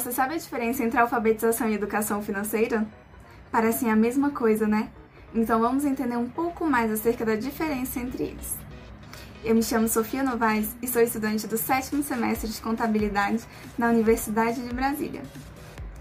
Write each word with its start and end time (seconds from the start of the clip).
Sabe 0.00 0.34
a 0.34 0.38
diferença 0.38 0.82
entre 0.82 0.98
alfabetização 0.98 1.68
e 1.68 1.74
educação 1.74 2.22
financeira? 2.22 2.86
Parecem 3.50 3.90
a 3.90 3.96
mesma 3.96 4.30
coisa, 4.30 4.66
né? 4.66 4.90
Então 5.34 5.60
vamos 5.60 5.84
entender 5.84 6.16
um 6.16 6.28
pouco 6.28 6.66
mais 6.66 6.90
acerca 6.90 7.24
da 7.24 7.36
diferença 7.36 8.00
entre 8.00 8.24
eles. 8.24 8.56
Eu 9.44 9.54
me 9.54 9.62
chamo 9.62 9.86
Sofia 9.88 10.22
Novaes 10.22 10.74
e 10.80 10.88
sou 10.88 11.02
estudante 11.02 11.46
do 11.46 11.58
sétimo 11.58 12.02
semestre 12.02 12.48
de 12.48 12.60
contabilidade 12.60 13.44
na 13.76 13.88
Universidade 13.88 14.62
de 14.62 14.74
Brasília. 14.74 15.22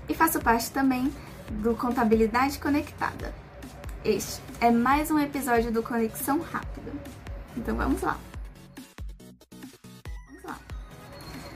E 0.08 0.14
faço 0.14 0.40
parte 0.40 0.72
também 0.72 1.12
do 1.50 1.76
Contabilidade 1.76 2.58
Conectada. 2.60 3.34
Este 4.04 4.42
é 4.60 4.72
mais 4.72 5.12
um 5.12 5.20
episódio 5.20 5.72
do 5.72 5.84
Conexão 5.84 6.40
Rápida. 6.40 6.92
Então 7.56 7.76
vamos 7.76 8.02
lá. 8.02 8.18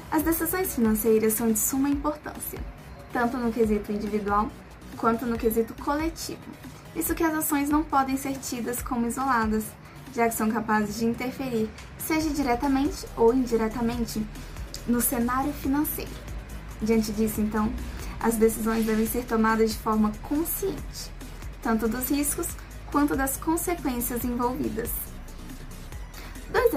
As 0.09 0.23
decisões 0.23 0.73
financeiras 0.73 1.34
são 1.34 1.52
de 1.52 1.59
suma 1.59 1.89
importância, 1.89 2.59
tanto 3.11 3.38
no 3.38 3.52
quesito 3.52 3.91
individual 3.91 4.49
quanto 4.95 5.25
no 5.25 5.38
quesito 5.38 5.73
coletivo. 5.83 6.39
Isso 6.95 7.13
que 7.13 7.23
as 7.23 7.33
ações 7.33 7.70
não 7.70 7.83
podem 7.83 8.16
ser 8.17 8.38
tidas 8.38 8.81
como 8.81 9.05
isoladas, 9.05 9.66
já 10.16 10.27
que 10.30 10.35
são 10.35 10.49
capazes 10.49 10.95
de 10.95 11.05
interferir, 11.05 11.70
seja 11.99 12.30
diretamente 12.30 13.05
ou 13.16 13.33
indiretamente, 13.33 14.25
no 14.88 15.02
cenário 15.02 15.52
financeiro. 15.53 16.09
Diante 16.81 17.11
disso, 17.11 17.41
então, 17.41 17.71
as 18.19 18.35
decisões 18.35 18.85
devem 18.85 19.05
ser 19.05 19.25
tomadas 19.25 19.71
de 19.71 19.77
forma 19.77 20.11
consciente, 20.23 21.11
tanto 21.61 21.88
dos 21.88 22.09
riscos 22.09 22.47
quanto 22.92 23.16
das 23.16 23.36
consequências 23.36 24.23
envolvidas. 24.23 25.06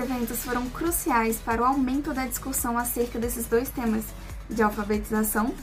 Eventos 0.01 0.43
foram 0.43 0.67
cruciais 0.70 1.37
para 1.37 1.61
o 1.61 1.65
aumento 1.65 2.15
da 2.15 2.25
discussão 2.25 2.79
acerca 2.79 3.19
desses 3.19 3.45
dois 3.45 3.69
temas, 3.69 4.03
de 4.48 4.62
alfabetização 4.62 5.55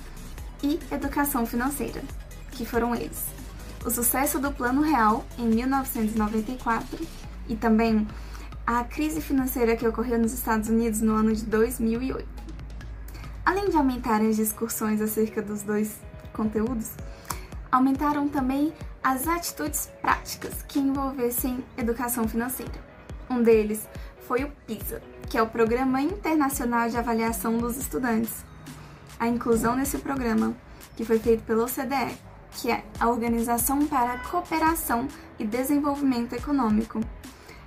e 0.61 0.79
educação 0.91 1.43
financeira, 1.43 2.03
que 2.51 2.63
foram 2.63 2.93
eles: 2.93 3.25
o 3.83 3.89
sucesso 3.89 4.37
do 4.39 4.51
Plano 4.51 4.81
Real 4.81 5.25
em 5.39 5.47
1994 5.47 6.99
e 7.49 7.55
também 7.55 8.07
a 8.65 8.83
crise 8.83 9.21
financeira 9.21 9.75
que 9.75 9.87
ocorreu 9.87 10.19
nos 10.19 10.33
Estados 10.33 10.69
Unidos 10.69 11.01
no 11.01 11.15
ano 11.15 11.33
de 11.33 11.43
2008. 11.43 12.27
Além 13.43 13.71
de 13.71 13.75
aumentarem 13.75 14.29
as 14.29 14.35
discussões 14.35 15.01
acerca 15.01 15.41
dos 15.41 15.63
dois 15.63 15.95
conteúdos, 16.31 16.91
aumentaram 17.71 18.29
também 18.29 18.71
as 19.03 19.27
atitudes 19.27 19.89
práticas 19.99 20.61
que 20.67 20.77
envolvessem 20.77 21.65
educação 21.75 22.27
financeira. 22.27 22.85
Um 23.29 23.41
deles 23.41 23.87
foi 24.27 24.43
o 24.43 24.51
PISA, 24.67 25.01
que 25.29 25.37
é 25.37 25.41
o 25.41 25.47
Programa 25.47 26.01
Internacional 26.01 26.89
de 26.89 26.97
Avaliação 26.97 27.57
dos 27.57 27.77
Estudantes. 27.77 28.45
A 29.17 29.27
inclusão 29.27 29.75
nesse 29.75 29.97
programa, 29.99 30.53
que 30.97 31.05
foi 31.05 31.17
feito 31.17 31.43
pela 31.43 31.63
OCDE, 31.63 32.17
que 32.51 32.69
é 32.69 32.83
a 32.99 33.07
Organização 33.07 33.87
para 33.87 34.13
a 34.13 34.19
Cooperação 34.19 35.07
e 35.39 35.45
Desenvolvimento 35.45 36.33
Econômico. 36.33 36.99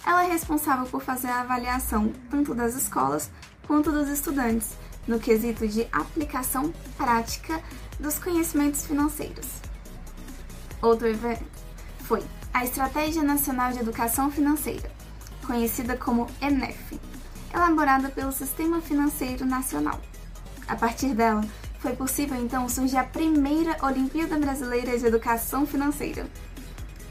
Ela 0.07 0.25
é 0.27 0.29
responsável 0.29 0.85
por 0.85 1.01
fazer 1.01 1.29
a 1.29 1.41
avaliação 1.41 2.13
tanto 2.31 2.55
das 2.55 2.75
escolas 2.75 3.31
quanto 3.67 3.91
dos 3.91 4.09
estudantes, 4.09 4.77
no 5.09 5.19
quesito 5.19 5.67
de 5.67 5.89
aplicação 5.91 6.75
prática 6.97 7.63
dos 7.99 8.19
conhecimentos 8.19 8.87
financeiros. 8.87 9.47
Outro 10.83 11.09
evento 11.09 11.45
foi 12.01 12.23
a 12.53 12.65
Estratégia 12.65 13.23
Nacional 13.23 13.73
de 13.73 13.79
Educação 13.79 14.31
Financeira, 14.31 15.00
conhecida 15.47 15.97
como 15.97 16.27
ENEF, 16.41 17.01
elaborada 17.53 18.09
pelo 18.09 18.33
Sistema 18.33 18.81
Financeiro 18.81 19.45
Nacional. 19.45 20.01
A 20.69 20.77
partir 20.77 21.15
dela, 21.15 21.45
foi 21.81 21.97
possível 21.97 22.37
então 22.41 22.69
surgir 22.69 22.99
a 22.99 23.05
primeira 23.05 23.77
Olimpíada 23.83 24.39
Brasileira 24.39 24.97
de 24.97 25.07
Educação 25.07 25.67
Financeira 25.67 26.27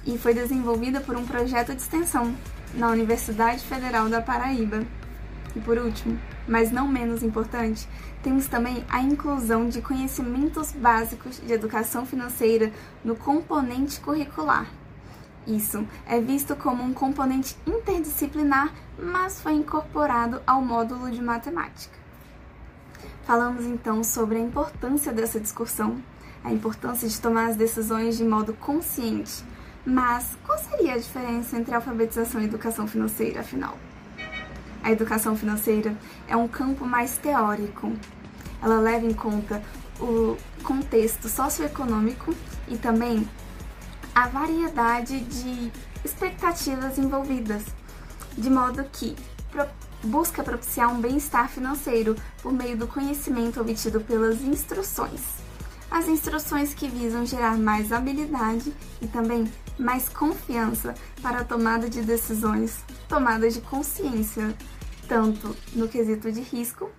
e 0.06 0.18
foi 0.18 0.34
desenvolvida 0.34 1.02
por 1.02 1.16
um 1.16 1.26
projeto 1.26 1.76
de 1.76 1.82
extensão 1.82 2.36
na 2.74 2.90
Universidade 2.90 3.64
Federal 3.64 4.08
da 4.10 4.22
Paraíba. 4.22 4.86
E 5.56 5.60
por 5.60 5.78
último, 5.78 6.20
mas 6.48 6.72
não 6.72 6.88
menos 6.88 7.24
importante, 7.24 7.88
temos 8.22 8.48
também 8.48 8.86
a 8.90 9.02
inclusão 9.02 9.68
de 9.68 9.82
conhecimentos 9.82 10.72
básicos 10.72 11.40
de 11.40 11.52
educação 11.52 12.06
financeira 12.06 12.72
no 13.04 13.16
componente 13.16 14.00
curricular, 14.00 14.68
isso 15.48 15.86
é 16.06 16.20
visto 16.20 16.56
como 16.56 16.84
um 16.84 16.94
componente 16.94 17.56
interdisciplinar, 17.66 18.74
mas 18.98 19.42
foi 19.42 19.54
incorporado 19.54 20.42
ao 20.46 20.62
módulo 20.62 21.10
de 21.10 21.22
matemática. 21.22 21.98
Falamos 23.24 23.66
então 23.66 24.04
sobre 24.04 24.38
a 24.38 24.42
importância 24.42 25.14
dessa 25.14 25.40
discussão, 25.40 26.02
a 26.44 26.52
importância 26.52 27.08
de 27.08 27.20
tomar 27.20 27.50
as 27.50 27.56
decisões 27.56 28.18
de 28.18 28.24
modo 28.24 28.54
consciente. 28.54 29.44
Mas 29.86 30.38
qual 30.46 30.58
seria 30.60 30.94
a 30.94 30.98
diferença 30.98 31.58
entre 31.58 31.74
alfabetização 31.74 32.42
e 32.42 32.46
educação 32.46 32.88
financeira, 32.88 33.42
afinal? 33.42 33.78
A 34.84 34.92
educação 34.92 35.36
financeira 35.36 35.96
é 36.28 36.36
um 36.36 36.48
campo 36.48 36.86
mais 36.86 37.18
teórico. 37.18 37.92
Ela 38.62 38.80
leva 38.80 39.06
em 39.06 39.14
conta 39.14 39.62
o 40.00 40.38
contexto 40.64 41.28
socioeconômico 41.28 42.34
e 42.68 42.78
também 42.78 43.28
a 44.20 44.28
variedade 44.28 45.18
de 45.22 45.72
expectativas 46.04 46.98
envolvidas, 46.98 47.64
de 48.38 48.50
modo 48.50 48.84
que 48.92 49.16
busca 50.04 50.44
propiciar 50.44 50.94
um 50.94 51.00
bem-estar 51.00 51.48
financeiro 51.48 52.18
por 52.42 52.52
meio 52.52 52.76
do 52.76 52.86
conhecimento 52.86 53.62
obtido 53.62 54.02
pelas 54.02 54.42
instruções. 54.42 55.22
As 55.90 56.10
instruções 56.10 56.74
que 56.74 56.90
visam 56.90 57.26
gerar 57.26 57.58
mais 57.58 57.94
habilidade 57.94 58.74
e 59.02 59.08
também 59.08 59.50
mais 59.78 60.10
confiança 60.10 60.96
para 61.22 61.40
a 61.40 61.46
tomada 61.46 61.90
de 61.90 62.02
decisões, 62.02 62.84
tomada 63.08 63.50
de 63.50 63.62
consciência, 63.62 64.54
tanto 65.08 65.56
no 65.74 65.88
quesito 65.88 66.30
de 66.30 66.42
risco 66.42 66.90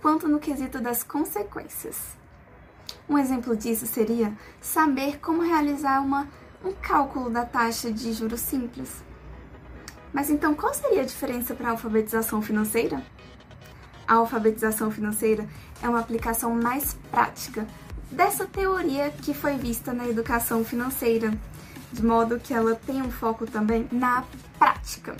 quanto 0.00 0.28
no 0.28 0.38
quesito 0.38 0.80
das 0.80 1.02
consequências. 1.02 1.96
Um 3.08 3.18
exemplo 3.18 3.56
disso 3.56 3.84
seria 3.84 4.32
saber 4.60 5.18
como 5.18 5.42
realizar 5.42 6.00
uma 6.00 6.28
um 6.64 6.72
cálculo 6.72 7.30
da 7.30 7.44
taxa 7.44 7.92
de 7.92 8.12
juros 8.12 8.40
simples. 8.40 9.02
Mas 10.12 10.30
então 10.30 10.54
qual 10.54 10.72
seria 10.74 11.02
a 11.02 11.06
diferença 11.06 11.54
para 11.54 11.68
a 11.68 11.70
alfabetização 11.72 12.40
financeira? 12.42 13.02
A 14.06 14.14
alfabetização 14.14 14.90
financeira 14.90 15.46
é 15.82 15.88
uma 15.88 16.00
aplicação 16.00 16.54
mais 16.54 16.96
prática 17.10 17.66
dessa 18.10 18.46
teoria 18.46 19.10
que 19.10 19.34
foi 19.34 19.56
vista 19.56 19.92
na 19.92 20.08
educação 20.08 20.64
financeira, 20.64 21.32
de 21.92 22.04
modo 22.04 22.40
que 22.40 22.54
ela 22.54 22.74
tem 22.74 23.02
um 23.02 23.10
foco 23.10 23.46
também 23.46 23.86
na 23.92 24.24
prática 24.58 25.14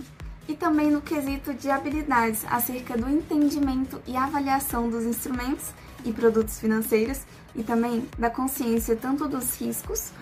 e 0.48 0.54
também 0.54 0.90
no 0.90 1.02
quesito 1.02 1.52
de 1.52 1.70
habilidades 1.70 2.44
acerca 2.48 2.96
do 2.96 3.08
entendimento 3.08 4.00
e 4.06 4.16
avaliação 4.16 4.88
dos 4.88 5.04
instrumentos 5.04 5.66
e 6.04 6.12
produtos 6.12 6.58
financeiros 6.58 7.20
e 7.54 7.62
também 7.62 8.08
da 8.18 8.30
consciência 8.30 8.96
tanto 8.96 9.28
dos 9.28 9.60
riscos 9.60 10.12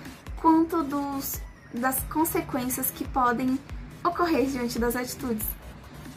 quanto 0.47 0.85
dos, 0.85 1.41
das 1.75 1.99
consequências 2.05 2.89
que 2.89 3.03
podem 3.09 3.59
ocorrer 4.05 4.47
diante 4.47 4.79
das 4.79 4.95
atitudes 4.95 5.45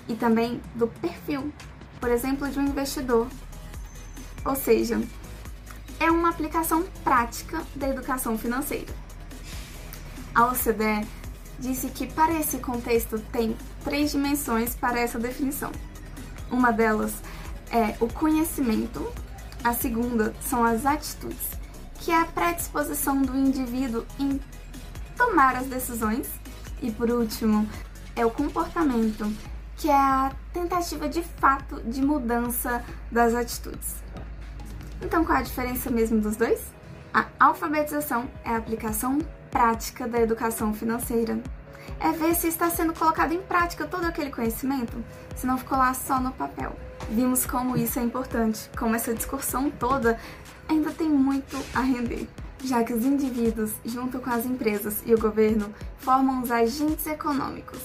e 0.07 0.13
também 0.13 0.61
do 0.75 0.87
perfil, 0.87 1.51
por 1.99 2.11
exemplo, 2.11 2.47
de 2.47 2.59
um 2.59 2.67
investidor. 2.67 3.27
Ou 4.45 4.55
seja, 4.55 5.01
é 5.99 6.11
uma 6.11 6.29
aplicação 6.29 6.83
prática 7.03 7.63
da 7.75 7.89
educação 7.89 8.37
financeira. 8.37 8.93
A 10.35 10.45
OCDE 10.45 11.07
disse 11.57 11.89
que 11.89 12.05
para 12.05 12.39
esse 12.39 12.59
contexto 12.59 13.17
tem 13.31 13.57
três 13.83 14.11
dimensões 14.11 14.75
para 14.75 14.99
essa 14.99 15.17
definição. 15.17 15.71
Uma 16.51 16.71
delas 16.71 17.15
é 17.71 17.95
o 17.99 18.07
conhecimento, 18.07 19.11
a 19.63 19.73
segunda 19.73 20.35
são 20.47 20.63
as 20.63 20.85
atitudes 20.85 21.58
que 21.99 22.11
é 22.11 22.21
a 22.21 22.25
predisposição 22.25 23.21
do 23.21 23.35
indivíduo 23.35 24.05
em 24.19 24.39
tomar 25.17 25.55
as 25.55 25.67
decisões. 25.67 26.29
E 26.81 26.91
por 26.91 27.09
último, 27.09 27.67
é 28.15 28.25
o 28.25 28.31
comportamento, 28.31 29.31
que 29.75 29.89
é 29.89 29.93
a 29.93 30.31
tentativa 30.53 31.09
de 31.09 31.21
fato 31.21 31.81
de 31.81 32.01
mudança 32.01 32.83
das 33.11 33.33
atitudes. 33.33 33.95
Então, 35.01 35.23
qual 35.23 35.37
é 35.37 35.41
a 35.41 35.43
diferença 35.43 35.89
mesmo 35.89 36.19
dos 36.19 36.35
dois? 36.35 36.61
A 37.13 37.25
alfabetização 37.39 38.29
é 38.43 38.51
a 38.51 38.57
aplicação 38.57 39.19
prática 39.49 40.07
da 40.07 40.19
educação 40.19 40.73
financeira. 40.73 41.39
É 41.99 42.11
ver 42.11 42.35
se 42.35 42.47
está 42.47 42.69
sendo 42.69 42.93
colocado 42.93 43.33
em 43.33 43.41
prática 43.41 43.85
todo 43.85 44.05
aquele 44.05 44.31
conhecimento, 44.31 45.03
se 45.35 45.47
não 45.47 45.57
ficou 45.57 45.77
lá 45.77 45.93
só 45.93 46.19
no 46.19 46.31
papel. 46.31 46.75
Vimos 47.09 47.45
como 47.45 47.77
isso 47.77 47.99
é 47.99 48.03
importante, 48.03 48.69
como 48.77 48.95
essa 48.95 49.13
discussão 49.13 49.69
toda 49.69 50.19
ainda 50.67 50.91
tem 50.91 51.09
muito 51.09 51.57
a 51.73 51.81
render, 51.81 52.27
já 52.63 52.83
que 52.83 52.93
os 52.93 53.03
indivíduos, 53.03 53.71
junto 53.83 54.19
com 54.19 54.29
as 54.29 54.45
empresas 54.45 55.01
e 55.05 55.13
o 55.13 55.19
governo, 55.19 55.73
formam 55.97 56.43
os 56.43 56.51
agentes 56.51 57.07
econômicos, 57.07 57.79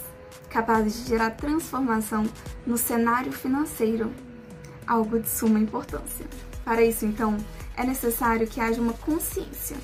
capazes 0.50 1.02
de 1.02 1.08
gerar 1.08 1.30
transformação 1.30 2.24
no 2.66 2.76
cenário 2.76 3.32
financeiro, 3.32 4.12
algo 4.86 5.18
de 5.18 5.28
suma 5.28 5.58
importância. 5.58 6.26
Para 6.64 6.82
isso, 6.82 7.06
então, 7.06 7.36
é 7.76 7.84
necessário 7.84 8.46
que 8.46 8.60
haja 8.60 8.80
uma 8.80 8.92
consciência. 8.92 9.76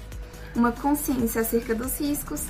Uma 0.55 0.73
consciência 0.73 1.41
acerca 1.41 1.75
dos 1.75 1.99
riscos, 1.99 2.45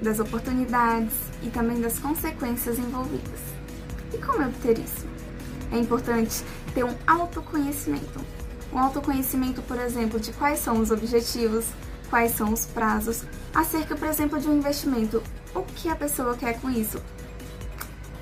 das 0.00 0.18
oportunidades 0.18 1.14
e 1.42 1.50
também 1.50 1.80
das 1.80 1.98
consequências 1.98 2.78
envolvidas. 2.78 3.40
E 4.12 4.18
como 4.18 4.44
obter 4.44 4.78
isso? 4.78 5.06
É 5.72 5.78
importante 5.78 6.44
ter 6.74 6.84
um 6.84 6.94
autoconhecimento. 7.06 8.20
Um 8.72 8.78
autoconhecimento, 8.78 9.62
por 9.62 9.78
exemplo, 9.78 10.20
de 10.20 10.32
quais 10.32 10.58
são 10.58 10.78
os 10.78 10.90
objetivos, 10.90 11.66
quais 12.10 12.32
são 12.32 12.52
os 12.52 12.66
prazos, 12.66 13.24
acerca, 13.54 13.96
por 13.96 14.06
exemplo, 14.06 14.38
de 14.38 14.48
um 14.48 14.58
investimento. 14.58 15.22
O 15.54 15.62
que 15.62 15.88
a 15.88 15.96
pessoa 15.96 16.36
quer 16.36 16.60
com 16.60 16.70
isso? 16.70 17.02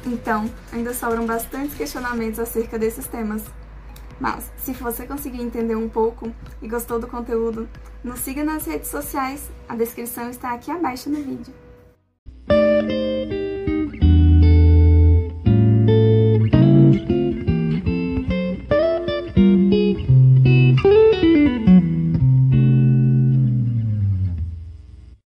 Então, 0.06 0.48
ainda 0.72 0.94
sobram 0.94 1.26
bastantes 1.26 1.76
questionamentos 1.76 2.38
acerca 2.38 2.78
desses 2.78 3.06
temas. 3.06 3.42
Mas, 4.18 4.50
se 4.58 4.72
você 4.72 5.06
conseguir 5.06 5.42
entender 5.42 5.74
um 5.74 5.88
pouco 5.88 6.32
e 6.62 6.68
gostou 6.68 6.98
do 6.98 7.08
conteúdo, 7.08 7.68
nos 8.02 8.20
siga 8.20 8.44
nas 8.44 8.66
redes 8.66 8.90
sociais, 8.90 9.42
a 9.68 9.74
descrição 9.74 10.30
está 10.30 10.52
aqui 10.52 10.70
abaixo 10.70 11.10
no 11.10 11.16
vídeo. 11.16 11.54